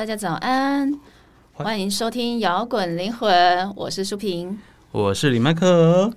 [0.00, 0.98] 大家早安，
[1.52, 4.58] 欢迎收听摇滚灵魂，我是舒平，
[4.92, 6.10] 我是李麦克，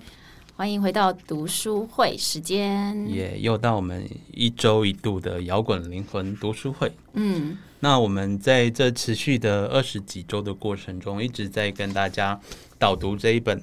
[0.56, 6.90] 欢迎回到读书会时间，也又到我们一周一度的摇滚灵魂读书会。
[7.12, 12.40] 嗯，那我们在这持续的二十几周的过程中，一直在跟大家
[12.78, 13.60] 导读这一本《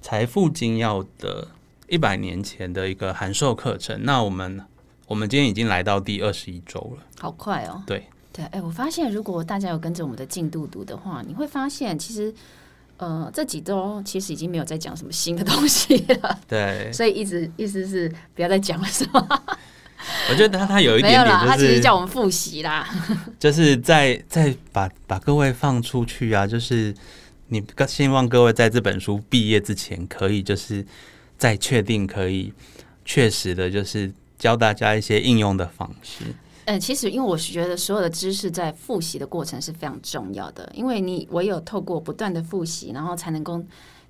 [0.00, 1.46] 财富精要》的
[1.90, 4.02] 一百年前的一个函授课程。
[4.02, 4.64] 那我们
[5.08, 7.82] 我们今天已经来到第二十一周了，好快哦。
[7.86, 12.32] 对对，哎，我发现如果大家有跟着我们的进度读的话，你会发现其实。
[12.98, 16.38] 呃，这几周其实已经没有在讲什么新的东西了。
[16.46, 19.26] 对， 所以一直意思是不要再讲了，是吗？
[20.30, 22.88] 我觉得他他有一点点，他其实叫我们复习啦，
[23.40, 26.94] 就是在在把把各位放出去啊，就是
[27.48, 30.86] 你希望各位在这本书毕业之前，可以就是
[31.36, 32.52] 再确定可以
[33.04, 36.26] 确实的，就是教大家一些应用的方式。
[36.64, 43.62] 嗯，其实因为我是觉得所有的知识在复习的过程是非常重要的，因为你唯有透过不断的复习，然后才能够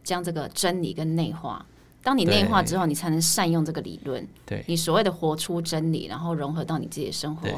[0.05, 1.65] 将这个真理跟内化。
[2.03, 4.27] 当你内化之后，你才能善用这个理论。
[4.45, 7.49] 对，你所谓的活出真理，然后融合到你自己的生活。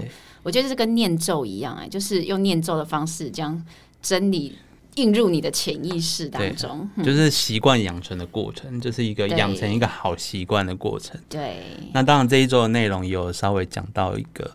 [0.42, 3.64] 我觉得这跟念咒一样，哎，就是用念咒的方式将
[4.02, 4.58] 真理
[4.96, 11.20] 印入你的潜意识当中，就是习惯养成的过程，就是一个养成一个好习惯的过程。
[11.28, 11.56] 对。
[11.92, 14.50] 那当然这一周的内容有稍微讲到一个。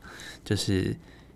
[0.45, 0.95] 就是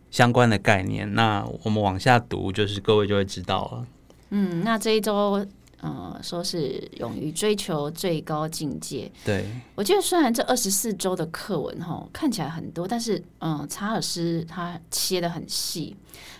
[0.09, 3.85] 相关的概念，那我们往下读，就是各位就会知道了。
[4.31, 5.45] 嗯，那这一周，
[5.83, 9.11] 呃，说是勇于追求最高境界。
[9.23, 9.45] 对，
[9.75, 15.95] 我觉得虽然这二十四周的课文哈看起来很多，但是嗯，查尔斯他切的很细，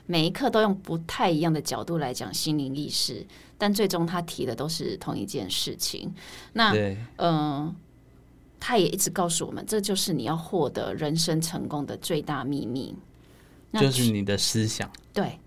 [0.05, 3.23] 每一课都用不太一样的角度来讲心灵意识，
[3.58, 6.13] 但最终他提的都是同一件事情。
[6.53, 6.73] 那
[7.18, 7.75] 嗯。
[8.66, 12.95] 他也一直告诉我们，这就是你要获得人生成功的最大秘密，
[13.73, 14.89] 就是你的思想。
[15.12, 15.43] 对，那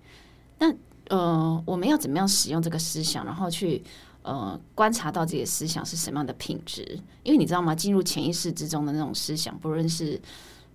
[1.08, 3.82] 呃，我们要怎么样使用这个思想，然后去
[4.22, 6.98] 呃观察到自己的思想是什么样的品质？
[7.22, 7.74] 因为你知道吗？
[7.74, 10.20] 进入潜意识之中的那种思想，不论是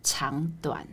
[0.03, 0.87] 长短，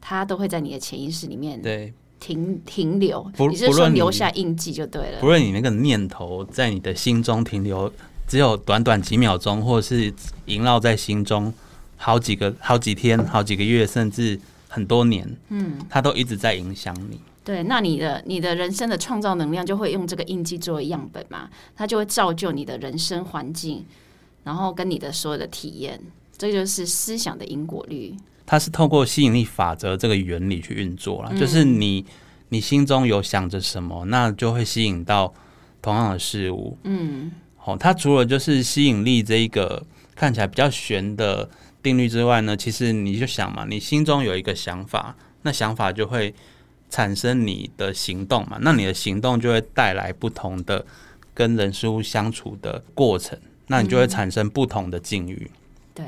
[0.00, 3.30] 它都会在你的潜意识里面对停停留。
[3.50, 5.20] 你是说留下印记就对了。
[5.20, 7.92] 不论你那个念头在你的心中停留。
[8.26, 10.12] 只有短短几秒钟，或者是
[10.46, 11.52] 萦绕在心中
[11.98, 17.20] 好几个、好几天、好几个月，甚至很多年，嗯，它都一直在影响你。
[17.44, 23.84] 对，那你的你的人生的创造能量就会用这个印记作为样本嘛，它就会造就你的人生环境，
[24.44, 26.00] 然后跟你的所有的体验，
[26.38, 28.14] 这就是思想的因果律。
[28.46, 32.04] 它是透过吸引力法则这个原理去运作了，就是你
[32.48, 35.32] 你心中有想着什么，那就会吸引到
[35.82, 36.78] 同样的事物。
[36.84, 37.30] 嗯。
[37.64, 39.82] 哦，它除了就是吸引力这一个
[40.14, 41.48] 看起来比较玄的
[41.82, 46.34] 定律之外呢，其实你就想嘛，你心中有一个想法，那想法就会
[46.90, 50.84] 产生你的行动嘛，那你的行动就会带来不同的
[51.32, 55.50] 跟人事物相处的过程，那你就会产生不同的境遇。
[55.92, 56.04] 对，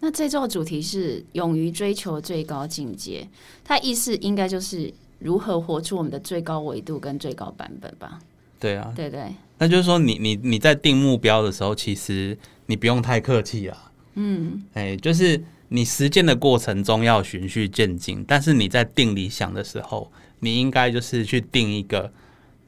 [0.00, 3.28] 那这周的主题是勇于追求最高境界，
[3.64, 8.18] 它意思应该就是如何活出我们的最高维度跟最高版本吧？
[8.58, 9.34] 对啊，对对。
[9.58, 12.36] 那就是说，你你你在定目标的时候，其实
[12.66, 13.92] 你不用太客气啊。
[14.14, 20.10] 嗯，哎，就是你实践的过程中要循序渐进，但是你在定理想的时候，
[20.40, 22.12] 你应该就是去定一个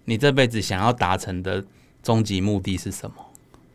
[0.04, 1.64] 你这辈子想要达成的
[2.02, 3.16] 终极目的是什么。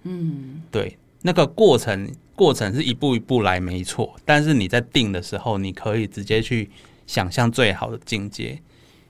[0.04, 4.16] 嗯，对，那个过程过程是一步一步来，没错。
[4.26, 6.70] 但是你在定的时候，你可以直接去
[7.08, 8.62] 想象最好的境界，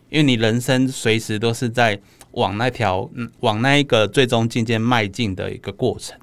[0.10, 2.00] 因为你人生随时都是在。
[2.36, 3.10] 往那条，
[3.42, 6.18] 往那一个最终境界迈进的一个过程。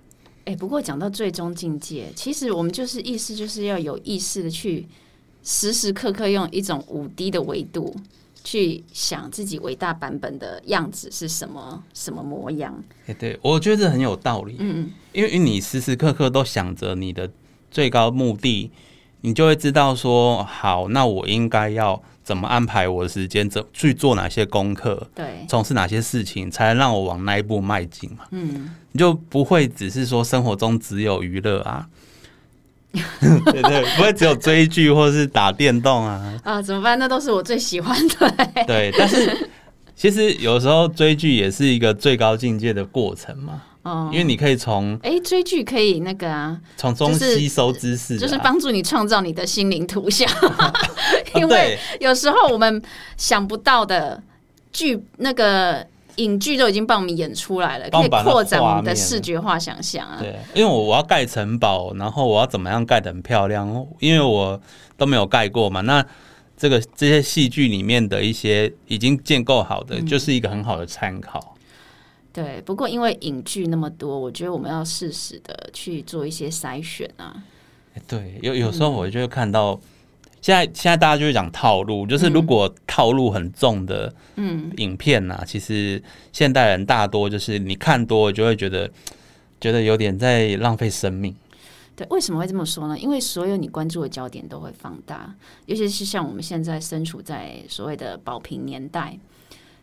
[0.48, 4.86] 哎，不过讲到最终境界，其实我们就是意思就是要有意识的去
[5.42, 7.94] 时时刻刻用一种五 D 的维度
[8.42, 12.82] 去想自己伟大版本的样子是什么什么模样。
[13.06, 14.56] 哎，对我觉得这很有道理。
[14.58, 17.30] 嗯嗯，因为你时时刻刻都想着你的
[17.70, 18.70] 最高目的，
[19.20, 22.02] 你就会知道说，好，那我应该要。
[22.28, 23.48] 怎么安排我的时间？
[23.48, 25.08] 怎去做哪些功课？
[25.14, 28.26] 对，从事哪些事情，才能让我往那一步迈进嘛？
[28.32, 31.88] 嗯，你就不会只是说生活中只有娱乐啊？
[32.92, 36.38] 对对，不会只有追剧或是打电动啊？
[36.44, 36.98] 啊，怎么办？
[36.98, 38.30] 那都是我最喜欢的。
[38.66, 39.48] 对，但是
[39.96, 43.62] 其实有时候追剧也是一个最高境界的过程嘛。
[43.88, 50.28] 哦，因为你可以从哎追剧可以那个啊，从中吸收知识，就是帮助你创造你的心灵图像。
[51.34, 52.82] 因为有时候我们
[53.16, 54.22] 想不到的
[54.72, 55.86] 剧，那个
[56.16, 60.18] 影剧都已经帮我们演出来了，可以扩展我们的视觉化想象啊。
[60.20, 63.86] 对，因为我我要盖城堡，然后我要怎么样盖的很漂亮？
[64.00, 64.60] 因为我
[64.96, 65.80] 都没有盖过嘛。
[65.82, 66.04] 那
[66.56, 71.54] 这个这些戏剧里面的一些已经建构好的，就是一个很好的参考。
[72.32, 77.42] 对，不过因为影剧那么多，我觉得我们要适时的去做一些筛选啊。
[78.06, 79.80] 对，有有时候我就会看到，
[80.40, 86.00] 现在现在大家就是讲套路，就是如果套路很重的嗯影片呐，其实
[86.32, 88.88] 现代人大多就是你看多就会觉得
[89.60, 91.34] 觉得有点在浪费生命。
[91.96, 92.96] 对，为什么会这么说呢？
[92.96, 95.34] 因为所有你关注的焦点都会放大，
[95.66, 99.18] 尤其是像我们现在身处在所谓的保平年代。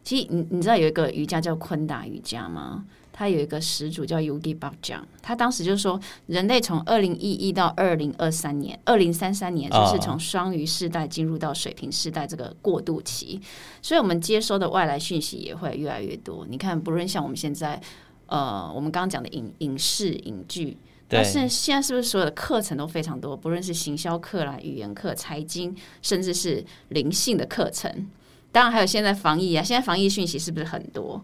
[0.05, 2.85] 其实你你知道有一个瑜伽叫昆达瑜伽吗？
[3.11, 5.97] 它有一个始祖叫 Yogi Bhajan，他当时就说，
[6.27, 13.39] 人类从二零一一到二零二三年、二零三三年，就是从双鱼世代进入到水平世代这个过渡期，
[13.81, 16.45] 所以我们接收的外来讯息也会越来越多。
[16.49, 17.81] 你看，不论像我们现在，
[18.27, 20.77] 呃，我们刚刚讲的影影视影剧，
[21.07, 23.35] 但是现在是不是所有的课程都非常多？
[23.35, 28.09] 不论是行销课啦、语言课、财经，甚至是灵性的课程。
[28.55, 31.21] 当然还有现在防疫啊，现在防疫讯息是不是很多？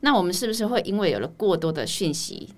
[0.00, 2.50] 那我们是不是会因为有了过多的讯息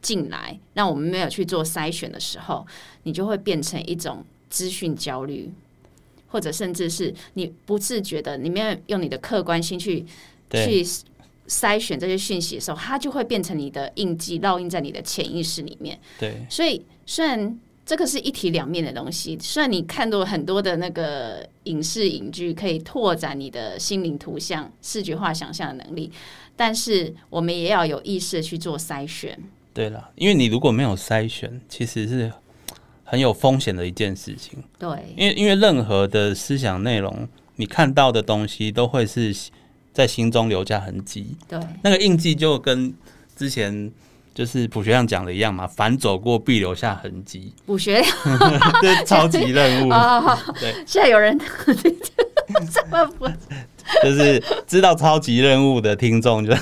[0.00, 2.64] 进来，让我们没有去做筛选的时候，
[3.02, 5.50] 你就会变成一种资讯焦虑，
[6.28, 10.06] 或者甚至是你不自觉的，你没有用你的客观心去
[10.52, 10.86] 去
[11.48, 15.98] 筛选这些讯息的时候，它就会变成你的印记，烙印在你的潜意识里面。
[16.20, 17.58] 对，所以虽然。
[17.86, 19.38] 这个是一体两面的东西。
[19.40, 26.10] 虽然你看到很多的那个影视影剧，可以拓展你的心灵图像、视觉化想象的能力，
[26.56, 29.38] 但是我们也要有意识的去做筛选。
[29.74, 32.32] 对了，因为你如果没有筛选，其实是
[33.04, 34.62] 很有风险的一件事情。
[34.78, 39.34] 对，因为因为任何的思想内容，你看到的东西都会是
[39.92, 41.36] 在心中留下痕迹。
[41.46, 42.94] 对，那个印记就跟
[43.36, 43.92] 之前。
[44.34, 47.54] 就是普学亮讲的一样嘛，凡走过必留下痕迹。
[47.64, 48.10] 普学亮
[48.82, 49.92] 对超级任务
[50.60, 51.38] 对，现在有人
[52.72, 53.28] 这么不，
[54.02, 56.52] 就是知道超级任务的听众，就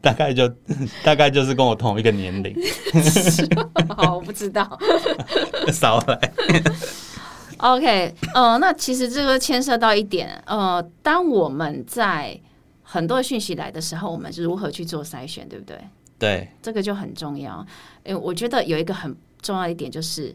[0.00, 0.48] 大概就
[1.02, 2.56] 大概就是跟我同一个年龄。
[3.96, 4.78] 好，我不知道。
[5.72, 6.32] 少来。
[7.58, 12.38] OK，呃，那其实这个牵涉到一点，呃，当我们在
[12.82, 15.76] 很多讯息来的时候，我们是如何去做筛选，对不对？
[16.18, 17.64] 对，这个就很重要。
[18.02, 20.34] 诶，我觉得有一个很重要一点就是，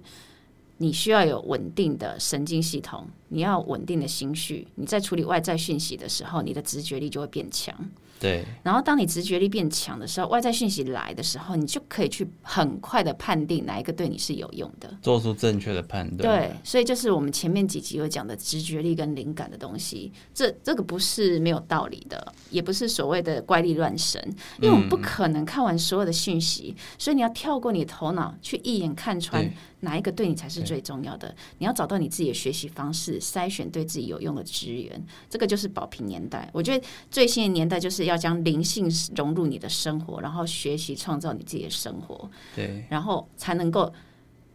[0.77, 4.67] 你需要有稳定的神经系统，你要稳定的心绪。
[4.75, 7.75] 你在处理外在讯息的时候，你的直觉力就会变强。
[8.23, 16.39] 对，然后当你直觉力变强的时候，外在讯息来的时候，你就可以去很快的判定哪一个对你是有用的，做出正确的判断。
[16.39, 24.21] 对，所以就是我们前面几集有讲的直觉力跟灵感的东西，这这个不是没有道理的，也不是所谓的怪力乱神，
[24.61, 29.53] 因为我们不可能看完所有的讯息，所以你要跳过你的头脑，去一眼看穿。
[29.83, 31.35] 哪一个对你才是最重要的？
[31.57, 35.05] 你要找到你自己的学习方式，筛选对自己有用的资源。
[35.29, 36.49] 这个就是保平年代。
[36.53, 36.81] 我觉得
[37.11, 42.29] 最新的年代就是要将灵性融入你的生活，然后学习创造你自己的生活。
[42.55, 43.91] 对，然后才能够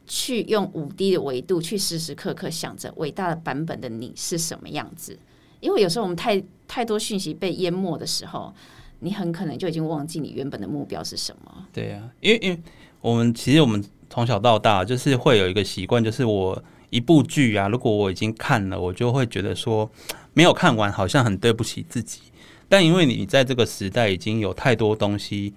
[0.07, 5.19] 去用五 D 的维度去时时刻刻想着伟大的版本的你是什么样子。
[5.61, 8.55] 因为有时候我们太太多讯息被淹没的时候，
[9.01, 11.67] 你很可能就已经忘记你原本的目标是什么。
[11.73, 12.61] 对啊，因为因为
[13.01, 13.85] 我们其实我们。
[14.11, 19.89] 从小到大，就是会有一个习惯，就是我一部剧啊，如果我已经看了，我就会觉得说
[20.33, 22.23] 没有看完，好像很对不起自己。
[22.69, 25.55] 但因为你在这个时代已经有太多东西、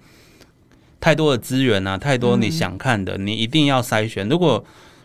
[1.00, 4.28] 太多的资源啊，太多你想看的，你一定要筛选。
[4.28, 4.64] 如果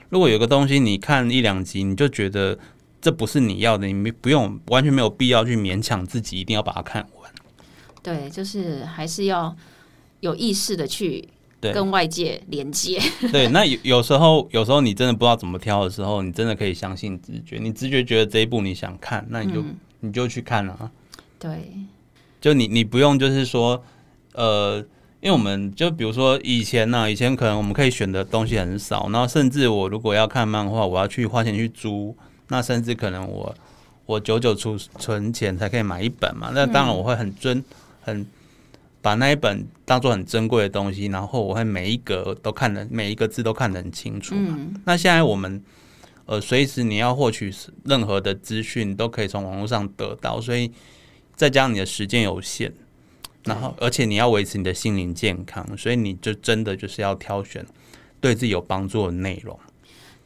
[0.09, 2.57] 如果有个东西你看一两集，你就觉得
[3.01, 7.31] 这不是你要的，你没不用完全没有必要去勉强自己一定要把它看完。
[8.01, 9.55] 对，就是还是要
[10.21, 11.27] 有意识的去。
[11.59, 17.57] 跟外界连接，对， 那有有时候，有时候你真的不知道怎么挑的时候，你真的可以相信直觉。
[17.59, 19.65] 你直觉觉得这一部你想看，那你就
[19.99, 20.89] 你就去看了啊。
[21.39, 21.73] 对，
[22.39, 23.83] 就你你不用就是说，
[24.33, 24.77] 呃，
[25.21, 32.15] 因为我们就比如说以前呢，以前可能我们可以选的东西很少，然后甚至我如果要看漫画，我要去花钱去租，
[32.47, 33.55] 那甚至可能我
[34.05, 36.51] 我久久储存钱才可以买一本嘛。
[36.53, 37.63] 那当然我会很尊
[38.01, 38.25] 很。
[38.99, 44.35] 把那一本当做很珍贵的东西，然后我会每一格都看得每一个字都看得很清楚。
[44.83, 45.63] 那现在我们
[46.25, 47.53] 呃，随时你要获取
[47.85, 50.69] 任何的资讯，都可以从网络上得到，所以
[51.37, 52.73] 再加上你的时间有限，
[53.43, 57.65] 然后而且你要维持你的心灵健康，所以你就真的就是要挑选
[58.19, 59.57] 对自己有帮助的内容。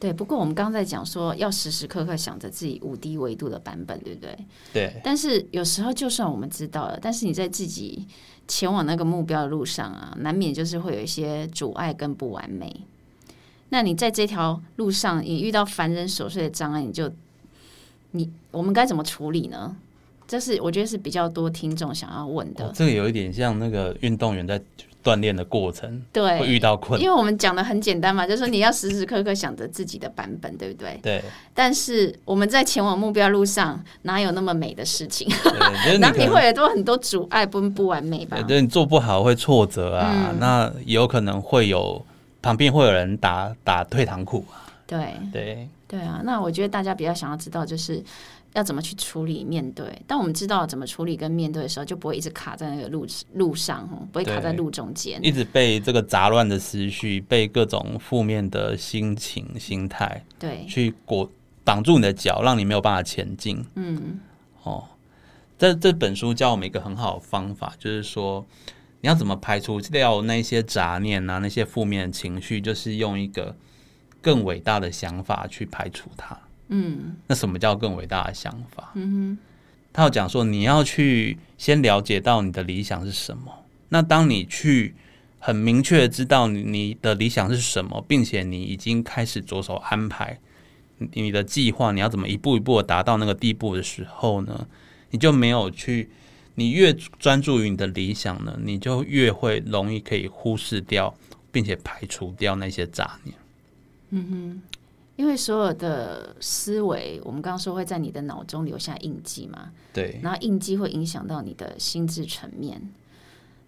[0.00, 4.36] 对，不过我们刚刚在讲说要时时刻刻想着自己五 D 维度的版本，对不对？
[4.72, 5.00] 对。
[5.04, 8.04] 但是有时候就算我们知道了，但是你在自己
[8.48, 12.84] 前往那个目标的路上啊，难免就是会有一些阻碍跟不完美。
[13.68, 17.12] 那你在这条路上，你遇到凡人琐碎的障碍，你就
[18.10, 19.76] 你我们该怎么处理呢？
[20.32, 22.64] 这是我觉得是比较多听众想要问的。
[22.64, 24.58] 哦这个有一点像那个运动员在
[25.04, 30.98] 锻炼的过程对，会遇到困因为我们讲的很简单嘛，就是说你要时时刻刻想着自己的版本，对不对？
[31.02, 31.22] 对
[31.52, 35.28] 但是我们在前往目标路上，哪有那么美的事情？
[35.28, 38.46] 对，就是你难免 会有多很多阻碍，不不完美吧对，？
[38.46, 42.02] 对你做不好会挫折啊，嗯那有可能会有
[42.40, 48.02] 旁边会有人打打退堂鼓啊，对对对啊，那我觉得大家比较想要知道就是。
[48.54, 49.86] 要怎么去处理面对？
[50.06, 55.18] 当我们知道怎么处理跟面对的时候，就不会一直卡在那个路路上，哦不会卡在路中间。
[55.24, 61.30] 一直被这个杂乱的思绪，被各种负面的心情、心态对，去裹
[61.64, 63.64] 绑住你的脚，让你没有办法前进。
[63.76, 64.20] 嗯，
[64.64, 64.84] 哦，
[65.58, 68.44] 这这本书教我们一个很好的方法，就是说
[69.00, 73.56] 你要怎么排除掉那些杂念啊，那些负面的情绪，就是用一个
[74.20, 76.38] 更伟大的想法去排除它。
[76.74, 78.90] 嗯，那什么叫更伟大的想法？
[78.94, 79.38] 嗯哼，
[79.92, 83.64] 他要讲说你要去先了解到你的理想是什么。
[83.90, 84.94] 那当你去
[85.38, 90.38] 很明确知道你你的理想是什么，并且你已经开始着手安排
[90.96, 94.66] 你你的计划，你要怎么一步一步的达到那个地步的时候呢，
[95.10, 96.08] 你就没有去，
[96.54, 101.14] 你越专注于你的理想呢，你就越会容易可以忽视掉，
[101.50, 103.36] 并且排除掉那些杂念。
[105.22, 112.82] 因为所有的思维，我们刚刚说会在你的脑中留下印记嘛，对，然后印记会影响到你的心智层面。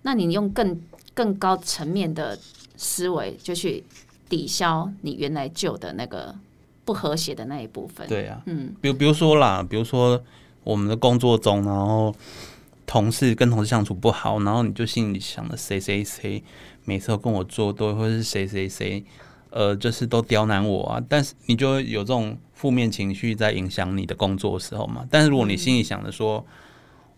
[0.02, 0.82] 那你用更
[1.14, 2.36] 更高层面的
[2.76, 3.84] 思维，就去
[4.28, 6.34] 抵消你原来旧的那个
[6.84, 8.08] 不和谐的那一部分。
[8.08, 10.20] 对啊，嗯，比如比如说啦，比如说
[10.64, 12.12] 我们的工作中，然后
[12.84, 16.42] 同事跟同事相处不好，然后你就心里想着谁谁谁
[16.84, 19.04] 每次都跟我作对，或者是谁谁谁，
[19.56, 25.06] 呃，就是都刁难我啊，但是你就会有这种负面情绪在影响你的工作的时候嘛。
[25.08, 26.44] 但是如果你心里想着说，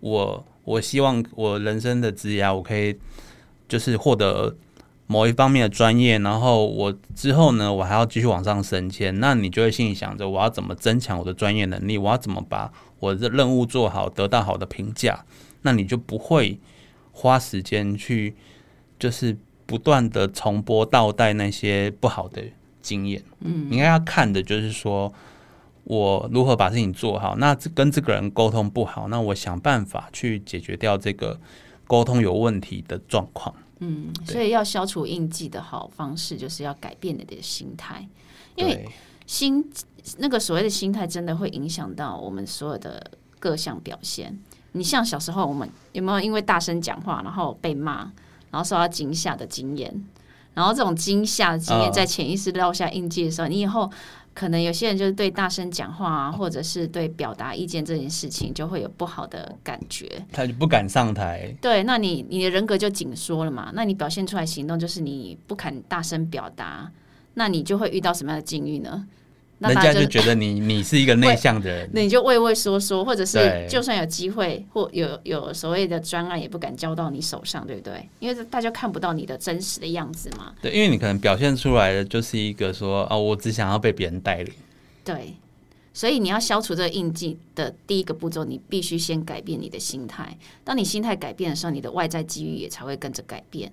[0.01, 2.95] 我我希望我人生的职涯，我可以
[3.67, 4.55] 就是获得
[5.07, 15.25] 某一方面的专业，然后我之后呢，我还要继续往上升迁，那你就会心里想着我要怎么增强我的专业能力，我要怎么把我的任务做好，得到好的评价，
[15.63, 16.61] 那你就不会
[17.13, 18.37] 花时间去
[18.99, 22.43] 就是不断的重播倒带那些不好的
[22.81, 23.23] 经验。
[23.41, 25.13] 嗯，你应该要看的就是说。
[25.89, 27.37] 我如何把事情做好？
[27.37, 31.39] 那这跟这个人沟通不好，那我想办法去解决掉这个
[31.87, 33.55] 沟通有问题的状况。
[33.79, 38.05] 嗯，所以要消除印记的好方式，就是要改变你的心态，
[38.57, 38.85] 因为
[39.27, 39.65] 心
[40.19, 43.09] 那个所谓的心态，真的会影响到我们所有的
[43.39, 44.37] 各项表现。
[44.73, 48.11] 你像小时候，我们有没有因为大声讲话，然后被骂，
[48.51, 50.05] 然后受到惊吓的经验？
[50.55, 53.91] 然后这种惊吓的经验嗯在潜意识烙下印记的时候，你以后
[54.33, 60.11] 可能有些人就是对大声讲话啊，或者是对表达意见这件事情，就会有不好的感觉。
[60.33, 61.55] 他就不敢上台。
[61.61, 63.71] 对，那你你的人格就紧缩了嘛？
[63.75, 66.91] 那你表现出来行动就是你不敢大声表达，
[67.35, 69.07] 那你就会遇到什么样的境遇呢？
[69.59, 78.09] 那人家就觉得你 你是一个内向的人，那你就畏畏缩缩，或者是就算有机会或有有所谓的专案，也不敢交到你手上，对不对？
[78.21, 80.53] 因为大家看不到你的真实的样子嘛。
[80.61, 84.53] 对，因为你可能表现出来的就是一个说啊，我只想要被别人带领。
[85.03, 85.35] 对，
[85.95, 90.37] 所以你要消除这个印记的第一个步骤，你必须先改变你的心态。
[90.65, 93.73] 当你心态改变的时候，你的外在机遇也才会跟着改变。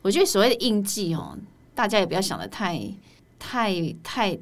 [0.00, 1.36] 我觉得所谓的印记哦，
[1.74, 2.78] 大家也不要想的太、
[3.38, 3.72] 太、
[4.04, 4.38] 太、太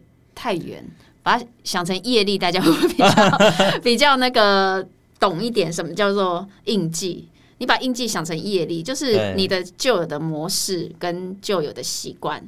[0.55, 0.85] 远，
[1.23, 3.09] 把它想成业力，大家会比较
[3.83, 4.87] 比较那个
[5.21, 5.73] 懂一点？
[5.73, 7.29] 什么叫做印记？
[7.59, 12.43] 你把印记想成业力，就是你的旧有的模式跟旧有的习惯。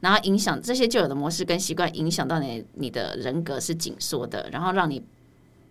[0.00, 5.02] 然后影响这些旧有的模式跟习惯，影响到你你的人格是紧缩的，然后让你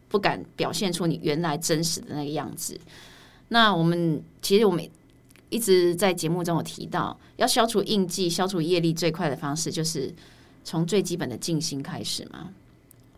[0.07, 2.79] 不敢表现出你原来真实的那个样子。
[3.47, 4.87] 那我们其实我们
[5.49, 10.13] 一直在节目中有提到，要消除印记、消除业力最快的方式，就是
[10.69, 12.51] 从最基本的静心开始吗。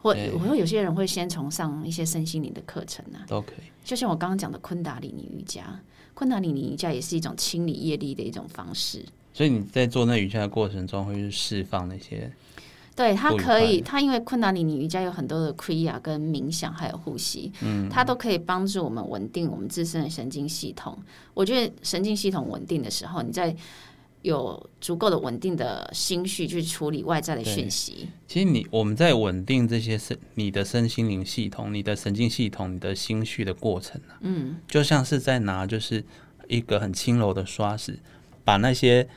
[0.02, 3.66] 或对我说有些人会先从上一些身心灵的课程啊，都可以。
[3.84, 5.78] 就像我刚刚讲的昆达里尼瑜伽，
[6.14, 9.06] 昆达里尼瑜伽也是一种清理业力的一种方式。
[9.34, 12.32] 所以你在做那瑜伽的过程中，会去释放那些
[12.96, 20.98] 对，它可以，它因为昆达里尼瑜伽有很多的 kriya 跟冥想还有呼吸，嗯，它都可以帮助我们稳定我们自身的神经系统。
[21.36, 23.56] 我觉得神经系统稳定的时候，你在
[24.22, 28.10] 有足够的稳定的心绪去处理外在的讯息。
[28.28, 36.04] 其实你我们在稳定这些身你的身心灵系统、你的神经系统、你的心绪的过程啊，嗯，就像是在拿就是
[36.48, 37.98] 一个很轻柔的刷子，
[38.44, 39.08] 把那些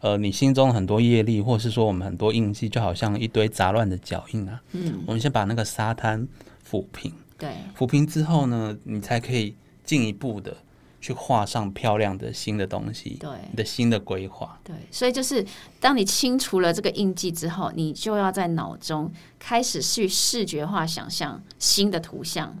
[0.00, 6.26] 呃你心中很多业力，或是说我们很多印记，就好像一堆杂乱的脚印啊，嗯，我们先把那个沙滩
[6.68, 7.50] 抚平，对。
[7.76, 9.54] 抚平之后呢，你才可以
[9.84, 10.56] 进一步的
[11.04, 14.58] 去画上漂亮的新的东西，对你的新的规划。
[14.64, 15.44] 对，所以就是
[15.78, 22.56] 当你清除了这个印记之后，你就要在脑中开始去视觉化想象新的图像，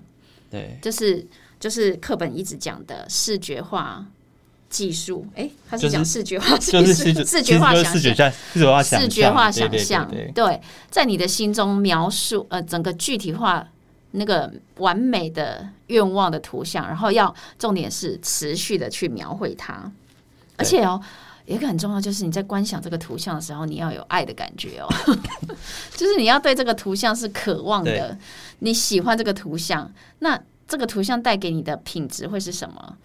[0.50, 1.26] 对，就是
[1.58, 4.04] 就是课本一直讲的视觉化
[4.68, 5.26] 技术。
[5.34, 7.94] 哎，他是是讲视觉化就是视觉， 视觉化想象。
[7.94, 10.60] 视觉化，视觉化想象，视觉化对对想象，对对
[10.90, 13.66] 在你的心中描述呃整个具体化
[14.14, 19.92] 那个完美的愿望的图像，然后要重点是持续的去描绘它，
[20.56, 21.00] 而且哦。
[21.46, 24.88] 有一个很重要，就是你在观想这个图像的时候，你要有爱的感觉哦，
[25.94, 28.18] 就是你要对这个图像是渴望的，
[28.60, 32.96] 你喜欢这个图像，那这个图像带给你的品质会是什么？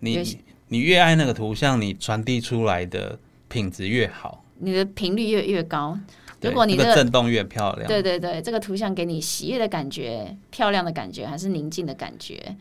[0.00, 3.18] 你你越爱那个图像，你传递出来的
[3.48, 4.44] 品质越好。
[4.58, 12.56] 你的频率越越高，对如果你这个那个震动越漂亮，对对对，这个图像给你喜悦的感觉、漂亮的感觉，还是宁静的感觉？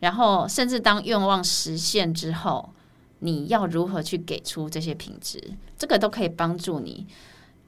[0.00, 2.70] 然后，甚至当愿望实现之后，
[3.20, 5.40] 你要如何去给出这些品质？
[5.78, 7.06] 这个都可以帮助你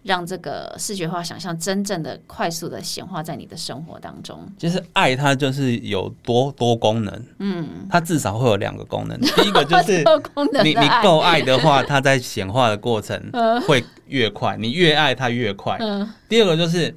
[0.04, 4.46] 让这个视觉化想象真正的快速的显化在你的生活当中。
[4.58, 9.18] 其实爱它就是有多多功能，嗯，它至少会有两个功能。
[9.18, 10.04] 第一个就是
[10.62, 13.18] 你你爱够爱的话，它在显化的过程
[13.66, 15.78] 会越快，你越爱它越快。
[15.80, 16.94] 嗯第二个就是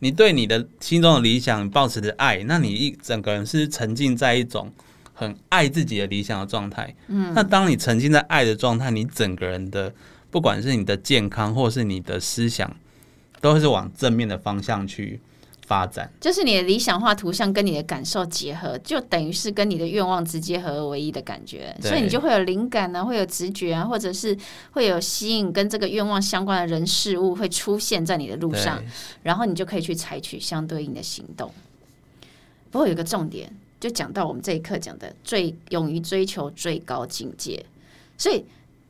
[0.00, 4.70] 你对你的心中的理想抱持着爱，那你一整个人是沉浸在一种
[5.14, 6.94] 很爱自己的理想的状态。
[7.06, 9.90] 嗯，那当你沉浸在爱的状态，你整个人的
[10.32, 12.74] 不管是你的健康或是你的思想，
[13.42, 15.20] 都是往正面的方向去
[15.66, 16.10] 发展。
[16.18, 24.34] 就是你的理想化图像跟你的感受结合，就等于是跟你的愿望直接合而为一的感觉，所以你就会有灵感啊，会有直觉啊，或者是
[24.70, 28.82] 会有吸引跟这个愿望相关的人事物会出现在你的路上，
[29.22, 31.52] 然后你就可以去采取相对应的行动。
[32.70, 37.66] 不过有一个重点，就讲到我们这一课讲的最勇于追求最高境界，
[38.16, 38.42] 所以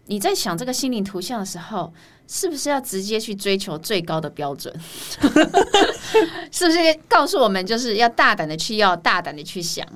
[0.06, 1.92] 你在想这个心灵图像的时候，
[2.26, 4.74] 是不是要直接去追求最高的标准？
[6.50, 9.86] 是不是告诉我们就是要大胆的去要，大胆的去想？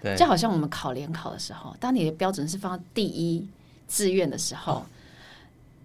[0.00, 3.44] 对就好像我们考联考的时候，当你的标准是放在第一
[3.88, 4.84] 志愿的时候，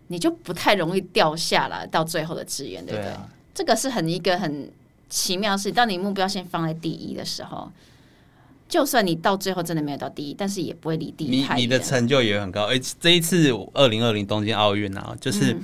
[0.07, 3.05] 你就不太容易掉下来到最后的志愿，对不对？
[3.05, 4.71] 对啊，这个是很一个很
[5.09, 5.71] 奇妙的事。
[5.71, 7.71] 当你目标先放在第一的时候，
[8.73, 11.47] 就算你到最后真的没有到第一，但是也不会离第一你。
[11.57, 12.65] 你的成就也很高。
[12.65, 15.61] 而这一次二零二零东京奥运啊，就是、嗯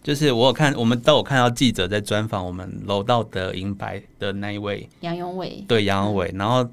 [0.00, 6.64] 就是我有看，我们都有看到记者在专访我们楼道的银牌的那一位，杨永伟，对杨永伟，然后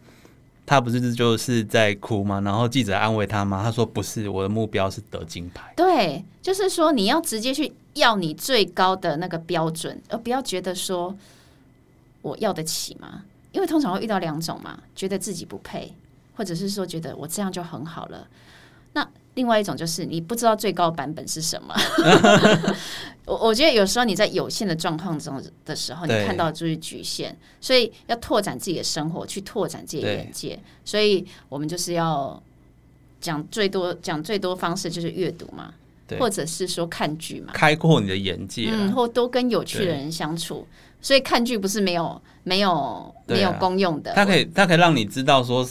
[0.68, 2.40] 他不是就是在哭吗？
[2.42, 3.64] 然后记者安慰他吗？
[3.64, 5.74] 他说不是，我的目标是得金牌。
[5.76, 11.18] 对，就是说你要直接去要你最高的那个标准，而不要觉得说
[12.22, 13.24] 我要得起吗？
[13.54, 15.94] 因为通常会遇到两种嘛，觉得自己不配，
[16.36, 18.28] 或者是说觉得我这样就很好了。
[18.94, 21.74] 那另外一种就是你不知道最高版本是什么。
[23.26, 30.60] 我我觉得有时候你在有限的状况中的时候，你看到就是局限，所以要拓展自己的生活，去拓展自己的眼界。
[30.84, 32.42] 所以我们就是要
[33.22, 35.74] 讲最多讲最多方式就是阅读嘛，
[36.20, 40.68] 或者是说看剧嘛，开阔你的眼界啦嗯，或多跟有趣的人相处。
[41.04, 45.68] 所以看剧不是没有没有啊没有功用的，它可以，它可以让你知道说，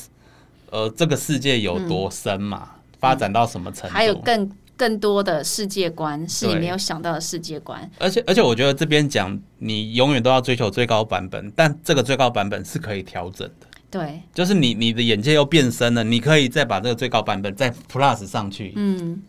[0.71, 2.69] 呃，这个世界有多深嘛，
[3.01, 3.89] 发展到什么程度。
[3.89, 7.89] 嗯还有更更多的世界观是你没有想到的世界观。
[7.99, 13.67] 而且而且，我觉得这边讲，你永远都要追求最高版本，但这个最高版本是可以调整的。
[13.91, 18.73] 对，就是你你的眼界又变深了，你可以再把这个最高版本再 plus 上去。
[18.75, 19.23] 嗯，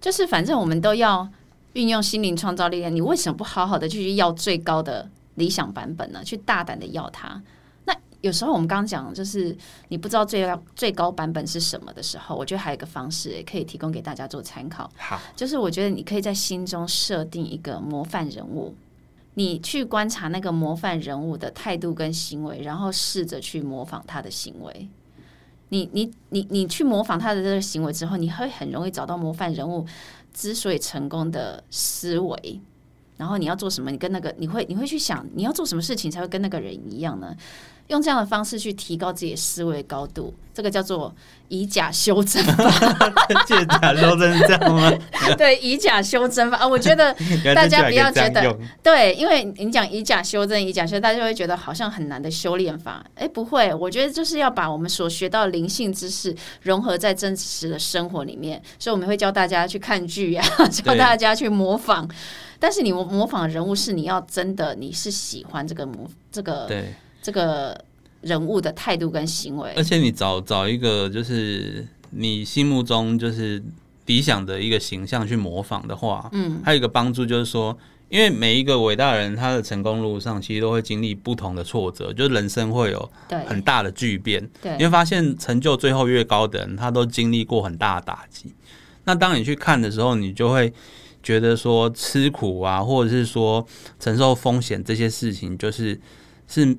[0.00, 1.28] 就是反正我们都要
[1.72, 2.94] 运用心灵创造力量。
[2.94, 6.22] 你为什么不好好的去要最高的理想版本呢？
[6.24, 7.42] 去大胆的要它。
[7.86, 9.56] 那有时候我们刚刚讲，就是
[9.88, 14.90] 你不知道最高最高版本是什么的时候，我觉得还有一个方式也可以提供给大家做参考。
[14.96, 18.74] 好，就是我觉得你可以在心中设定一个模范人物，
[19.34, 24.88] 你去观察那个模范人物的态度跟行为，然后试着去模仿他的行为。
[25.70, 29.84] 你你你你去模仿他的这个行为之后，你会很容易找到模范人物
[30.32, 32.60] 之所以成功的思维。
[33.16, 33.90] 然后你要做什么？
[33.90, 37.34] 你跟那个你会你会去想你要做什么事情才会跟那个人一样呢？
[37.88, 41.14] 用这样的方式去提高自己的思维高度，这个叫做
[41.48, 42.64] 以假修真法。
[43.46, 44.90] 借假修真是这样吗？
[45.36, 47.14] 对，以假修真法啊，我觉得
[47.54, 53.04] 大家不要觉得对，因为你讲以假修真，以假修真，大家会觉得好像很难的修炼法。
[53.16, 58.62] 哎，不会，我觉得就是要把我们所学到的灵性知识融合在真实的生活里面。
[58.78, 62.08] 所以我们会教大家去看剧呀、教大家去模仿。
[62.64, 67.78] 但是你模模仿人物是你要真的你是喜欢这个模这个对这个
[68.22, 69.84] 人物的态度跟行为而。
[69.84, 73.62] 且你找找一个就是你心目中就是
[74.06, 77.76] 理想的一个形象去模仿的话，嗯，还有一个帮助就是说，
[78.08, 84.48] 因为每一个伟大人他的成功路上其实都会经历不同的挫折，就是人生会有对很大的巨变。
[84.62, 88.54] 对你会发现成就最后越高的人，他都经历过很大的打击。
[89.04, 90.72] 那当你去看的时候，你就会
[91.24, 93.66] 觉得说吃苦啊，或者是说
[93.98, 95.98] 承受风险这些事情，就是
[96.46, 96.76] 是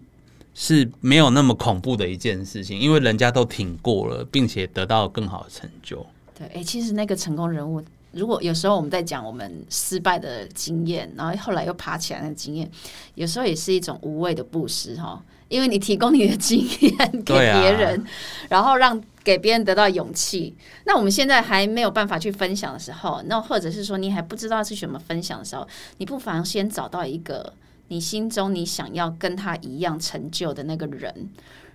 [0.54, 6.06] 是没有那么恐怖的一件事情，因为人家都挺过了，并且得到更好的成就。
[6.38, 12.70] 对，哎、其实那个成功人物，如果有时候我们在讲我们失败的经验，然后后来又爬起来的经验，
[13.16, 18.06] 有时候也是一种无谓的布施哈，因为你提供你的经验给别人，
[18.48, 20.56] 然后让给别人得到勇气。
[20.86, 27.54] 那我们现在还没有办法去分享的时候，那或者是说你还不知道是什么分享的时候，你不妨先找到一个
[27.90, 31.30] 你心中你想要跟他一样成就的那个人，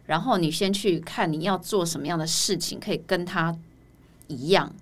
[0.07, 3.55] 然后你先去看你要做什么样的事情，可以跟他
[4.29, 4.73] 一样。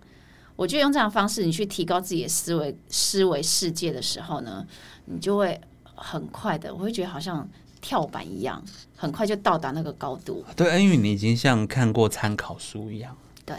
[0.57, 4.66] 我觉得用这样方式，你去提高自己的思维思维世界的时候呢，
[5.07, 5.59] 你就会
[5.94, 7.48] 很快的，我会觉得好像
[7.80, 8.62] 跳板一样，
[8.96, 10.44] 很快就到达那个高度。
[10.56, 13.16] 对，因为你已经像看过参考书一样。
[13.44, 13.56] 对，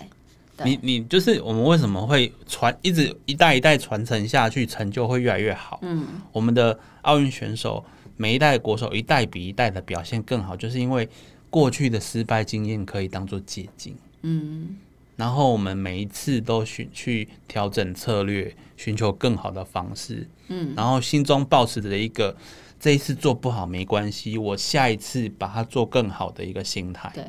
[0.57, 5.79] 对你你就是我们为什么会传一直一代一代传承下去，成就会越来越好。
[5.81, 7.83] 嗯，我们的奥运选手
[8.17, 11.07] 每一代国手一代比一代的表现更好，就是因为
[11.49, 13.93] 过去的失败经验可以当做借鉴。
[14.21, 14.77] 嗯，
[15.19, 20.25] 然后我们每一次都寻去调整策略，寻求更好的方式。
[20.47, 22.33] 嗯，然后心中抱持着一个
[22.79, 27.11] 这一次做不好没关系，我下一次把它做更好的一个心态。
[27.13, 27.25] 对。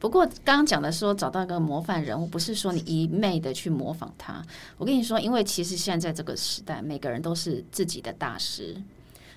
[0.00, 4.42] 不过刚刚讲的说找到一个模范人物，不是说你一昧的去模仿他。
[4.78, 8.74] 我跟你说，因为其实现在这个时代，每个人都是自己的大师，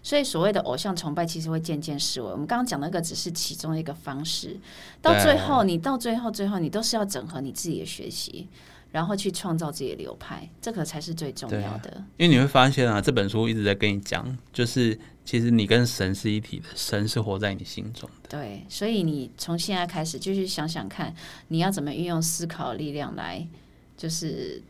[0.04, 2.28] 所以所谓的偶像崇拜其实会渐渐式微。
[2.28, 4.58] 我们刚刚讲那个只是其中一个方式，
[5.02, 8.48] 到最后你到最后最后你都是要整合你自己的学习，
[8.92, 12.04] 然后去创造自己的流派，这个才是最重要的。
[12.18, 18.30] 因为你会发现啊，这本书一直在跟你讲，就是其实你跟神是一体的，神是活在你心中的。
[18.30, 21.14] 对，所以你从现在开始就去想想看，
[21.50, 23.48] 你要怎么运用思考的力量来，
[23.96, 24.62] 就是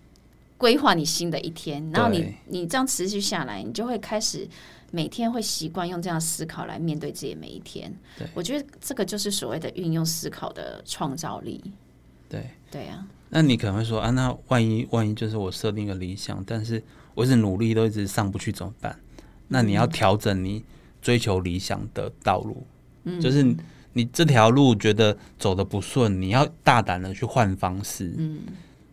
[0.58, 1.90] 规划你新的一天。
[1.92, 4.48] 然后你你这样持续下来，你就会开始
[4.92, 7.92] 每天会习惯用这样思考来面对自己的每一天。
[8.18, 8.28] 对。
[8.36, 11.60] 我觉得这个就是所谓的运用思考的创造力。
[12.30, 16.82] 对，对啊，那你可能会说啊，那万一万一就是我设定一个理想，但是
[17.14, 18.98] 我一直努力都一直上不去怎么办？
[19.50, 20.64] 那你要调整你
[21.02, 22.66] 追求理想的道路，
[23.04, 23.44] 嗯，就是
[23.92, 28.40] 你这条路觉得走的不顺，你要大胆的去换方式，嗯，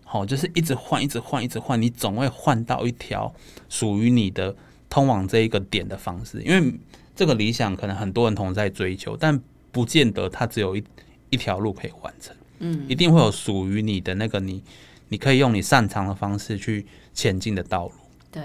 [0.03, 3.33] 好，就是一直换，一直换，一直换，你总会换到一条
[3.69, 4.57] 属于你的
[4.91, 6.75] 通往这一个点的方式，因为
[7.15, 10.83] 这个理想可能很多人同时在追求，但不见得它只有一
[11.31, 12.35] 一条路可以完成。
[12.61, 14.63] 嗯，一定会有属于你的那个你，
[15.09, 17.93] 你可以用你擅长的方式去前进的道路。
[18.33, 18.43] 对，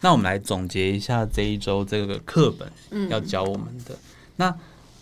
[0.00, 3.96] 那我们来总结一下这一周这个课本要教我们的。
[4.36, 4.54] 那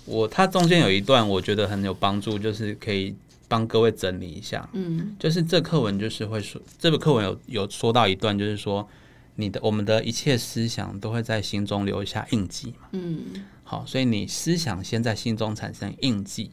[0.04, 3.14] 我它中间有一段我觉得很有帮助，就是可以
[3.48, 4.68] 帮各位整理一下。
[4.72, 8.88] 嗯，就是这课文就是会说，这个课文有有说到一段，就是说
[9.40, 12.88] 你的我们的一切思想都会在心中留下印记嘛。
[12.92, 16.50] 嗯，好，所以你思想先在心中产生印记，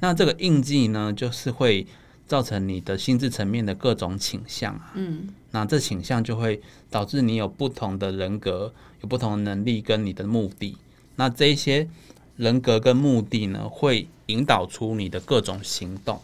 [0.00, 1.86] 那这个印记呢，就是会
[2.26, 4.92] 造成你的心智层面的各种倾向啊。
[4.94, 10.76] 嗯，那这倾向就会导致你有不同的人格，有不同的能力跟你的目的。
[11.16, 11.88] 那这一些
[12.36, 16.20] 人格跟目的呢，会引导出你的各种行动。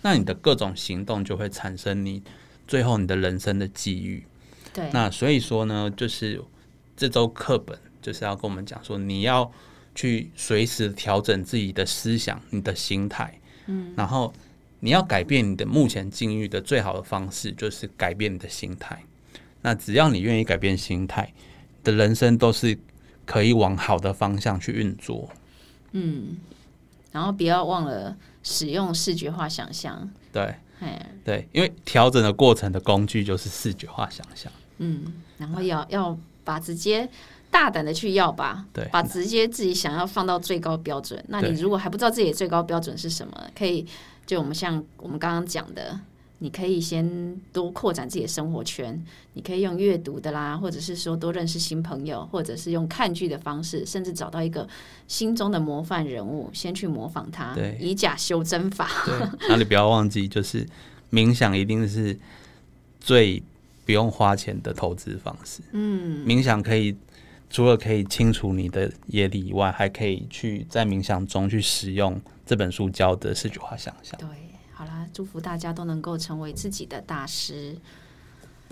[0.00, 2.22] 那你的各种行动就会产生你
[2.66, 4.24] 最后你的人生的际遇。
[4.72, 6.42] 对，那所以说呢，就是
[6.96, 9.50] 这周课本就是要跟我们讲说，你要
[9.94, 14.32] 去随时调整自己的思想、你的心态，嗯，然后
[14.80, 19.02] 你要改变你的目前境遇的最好的方式就是改变你的心态。
[19.60, 21.32] 那只要你愿意改变心态，
[21.84, 22.78] 的人生都是
[23.24, 25.28] 可以往好的方向去运作。
[25.92, 26.38] 嗯
[27.12, 30.10] 然后不要忘了使用视觉化想象。
[30.32, 34.50] 对哎，对，因为调整的过程的工具就是视觉化想象。
[34.82, 37.08] 嗯，然后要要把直接
[37.50, 38.88] 大胆的去要吧，对。
[38.90, 41.22] 把直接自己想要放到最高标准。
[41.28, 43.86] 那你如果还不知道自己的最高标准是什么，可以
[44.26, 46.00] 就我们像我们刚刚讲的，
[46.38, 54.66] 你可以先多扩展自己的生活圈，你可以用阅读的啦，或者是说多认识新朋友，或者是用看剧的方式，甚至找到一个
[55.06, 58.88] 心中的模范人物，先去模仿他对，以假修真法。
[59.06, 60.66] 对，然后你不要忘记，就是
[61.12, 62.18] 冥想一定是
[62.98, 63.42] 最
[63.92, 65.60] 不用花钱的投资方式。
[65.72, 66.96] 嗯，冥想可以
[67.50, 74.18] 除了可以清除你的业力以外，还可以去在冥想中去使用这本书教的视觉化想象。
[74.18, 74.26] 对，
[74.72, 77.76] 好啦，祝福大家都能够成为自己的大师。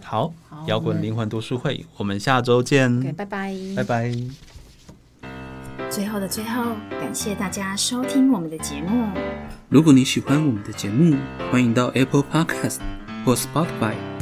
[0.02, 4.14] 好好，摇滚灵魂读书会，我们下周见，对，拜拜，拜拜。
[5.90, 9.06] 最后的最后，感谢大家收听我们的节目。
[9.68, 11.14] 如果你喜欢我们的节目，
[11.52, 12.78] 欢迎到 Apple Podcast
[13.26, 13.92] 或 Spotify